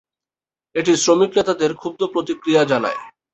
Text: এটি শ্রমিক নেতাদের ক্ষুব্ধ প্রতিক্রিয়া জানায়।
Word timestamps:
এটি 0.75 0.93
শ্রমিক 0.95 1.31
নেতাদের 1.37 1.71
ক্ষুব্ধ 1.73 2.01
প্রতিক্রিয়া 2.13 2.61
জানায়। 2.63 2.99